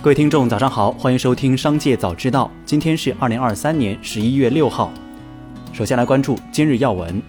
[0.00, 2.44] 各位听众，早上好，欢迎收听《商界早知道》。
[2.64, 4.92] 今天是二零二三年十一月六号。
[5.72, 7.20] 首先来关注今日要闻。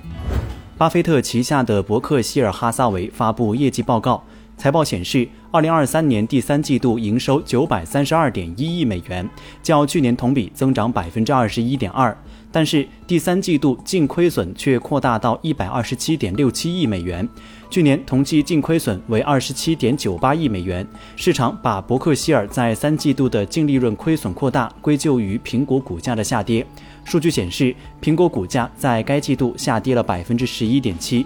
[0.78, 4.24] 巴菲特旗下的伯克希尔哈撒韦发布业绩报告，
[4.60, 9.28] 财报显示，二零二三年第三季度营收九百三十二点一亿美元，
[9.64, 12.16] 较去年同比增长百分之二十一点二。
[12.52, 17.26] 但是第三季度净亏损却扩大到一百二十七点六七亿美元，
[17.70, 20.86] 去年同期净亏损为二十七点九八亿美元。
[21.16, 26.68] 市场把伯克希尔在三季度的净利润亏损扩大归咎于苹果股价的下跌。
[27.06, 31.26] 数据显示，苹果股价在该季度下跌了百分之十一点七。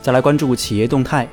[0.00, 1.28] 再来关注企业动态。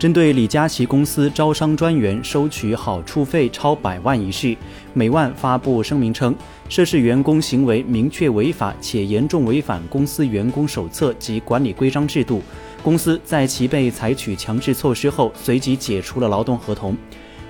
[0.00, 4.56] 针对李佳琦公司招商专员收取好处费超百万一事，
[4.94, 6.34] 美万发布声明称，
[6.70, 12.40] 涉事员工行为明确违法且严重违反公司员工手册及管理规章制度。
[12.82, 16.96] 公司在其被采取强制措施后，随即解除了劳动合同。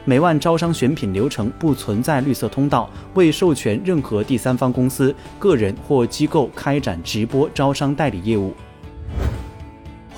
[0.05, 8.53] 美万招商选品流程不存在绿色通道，未授权任何第三方公司、个人或机构开展直播招商代理业务。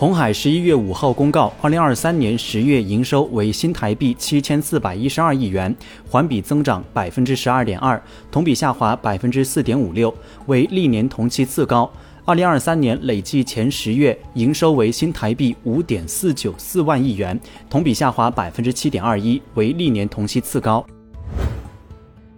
[0.03, 5.73] 红海十一月五号公告，二零二三年十月营收为新台币七千四百一十二亿元，
[6.11, 10.13] 环比增长百分之十二点二，同比下滑百分之四点五六，
[10.47, 11.89] 为历年同期次高。
[12.25, 20.85] 二零二三年累计前十月营收为新台币五点四九四万亿元，同比下滑百分之七点二一，为历年同期次高。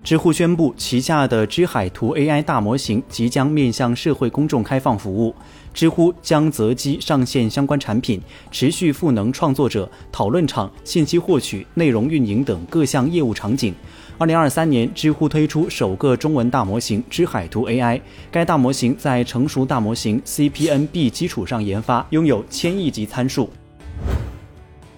[0.05, 5.35] 知乎宣布，旗下的知海图 AI 大模型即将面向社会公众开放服务。
[5.73, 13.75] 知乎将择机上线相关产品，持续赋能创作者、讨论场、信息获取、内容运营等各项业务场景。
[14.19, 17.99] 二零二三年，知乎推出首个中文大模型知海图 AI。
[18.31, 23.49] 该大模型在成熟大模型 CPNB 基础上研发，拥有千亿级参数。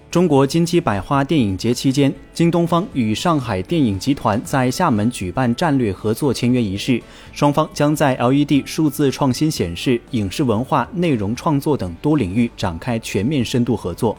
[0.09, 7.01] 中国金鸡百花电影节期间，京东方与上海电影集团在厦门举办战略合作签约仪式，
[7.33, 14.17] 双方将在 LED 数字创新显示、影视文化、内容创作等多领域展开全面深度合作。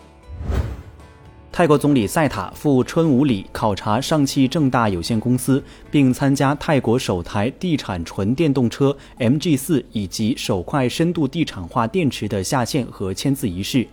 [1.50, 13.88] 泰国总理赛塔赴春武里考察上汽正大有限公司，并参加泰国首台地产纯电动车 MG4 以及首块深度地产化电池的下线和签字仪式。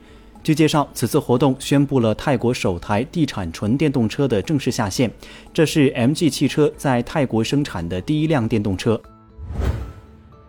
[0.45, 5.11] 据介绍，此次活动宣布了泰国首台地产纯电动车的正式下线，
[5.51, 9.01] 这是 MG 汽车在泰国生产的第一辆电动车。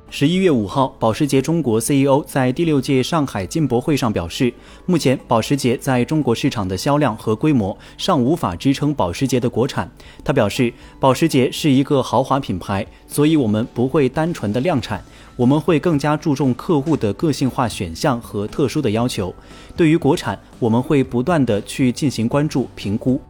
[0.08, 4.54] 十一月五号，保时捷中国 CEO 在第六届上海进博会上表示，
[4.86, 9.90] 目前保时捷在中国市场的销量和规模尚无法支撑保时捷的国产。
[10.24, 15.04] 他表示，保时捷是一个豪华品牌，所以我们不会单纯的量产。
[15.34, 19.34] 我们会更加注重客户的个性化选项和特殊的要求。
[19.76, 23.20] 对于国产，我们会不断的去进行关注评估。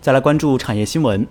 [0.00, 1.24] 再来关注产业新闻。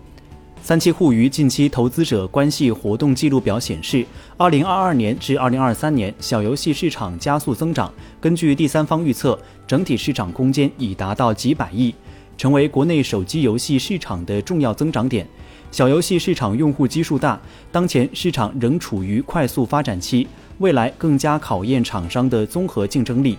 [0.68, 4.06] 三七互娱近期投资者关系活动记录表显示，
[4.36, 7.90] 二零二二年至二零二三年小游戏市场加速增长。
[8.20, 11.96] 根据第三方预测，整体市场空间已达到几百亿，
[12.38, 15.26] 成为国内手机游戏市场的重要增长点。
[15.72, 17.40] 小游戏市场用户基数大，
[17.72, 23.38] 当前市场仍处于快速发展期，未来更加考验厂商的综合竞争力。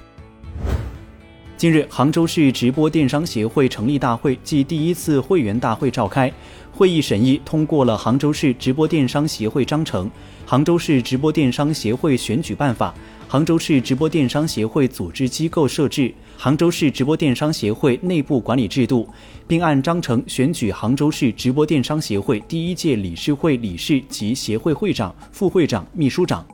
[1.58, 6.32] 近日，杭州市直播电商协会成立大会暨第一次会员大会召开，
[6.70, 10.08] 会议审议通过了杭州市直播电商协会章程、
[10.46, 12.94] 杭州市直播电商协会选举办法。
[13.26, 19.08] 杭州市直播电商协会组织机构设置，杭州市直播电商协会内部管理制度，
[19.48, 26.46] 并按章程选举杭州市直播电商协会第一届理事会理事及协会会长、副会长、秘书长。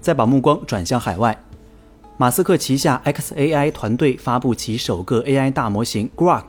[0.00, 1.34] 再把目光转向海外，
[2.16, 6.44] 马斯克旗下 xAI 团队发布其首个 AI 大模型 Grok。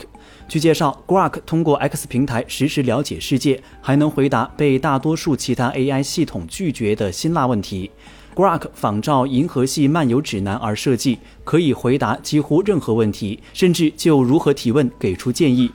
[0.48, 7.90] 据介绍，Grok 通过 X 平台实时了解世界，还能回答被大多数其他 AI 系统拒绝的辛辣问题。
[8.36, 15.72] Grok 仿照《银河系漫游指南》而设计，可以回答几乎任何问题，甚至就如何提问给出建议。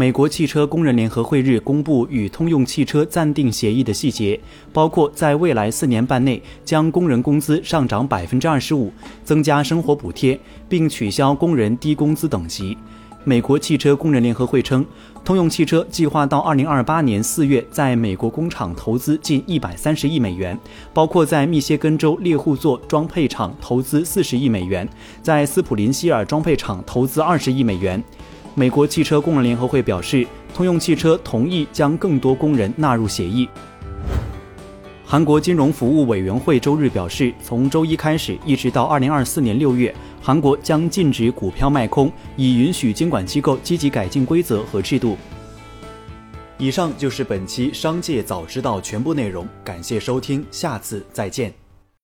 [0.00, 4.40] 美国汽车工人联合会日公布与通用汽车暂定协议的细节，
[4.72, 8.90] 包括在未来四年半内将工人工资上涨百分之二十五，
[9.24, 12.78] 增加生活补贴，并取消工人低工资等级。
[13.24, 14.82] 美国汽车工人联合会称，
[15.22, 20.58] 通用汽车计划到二零二八年四月在美国工厂投资近一百三十亿美元，
[20.94, 24.88] 包括在密歇根州猎户座装配厂投资四十亿美元，
[25.20, 28.02] 在斯普林希尔装配厂投资二十亿美元。
[28.54, 33.48] 美国汽车工人联合会表示，通用汽车同意将更多工人纳入协议。
[35.06, 45.16] 韩国金融服务委员会周日表示，从周一开始，一直到二零二四年六月，韩国将禁止股票卖空，以允许监管机构积极改进规则和制度。
[46.58, 51.59] 以上就是本期《商界早知道》全部内容，感谢收听，下次再见。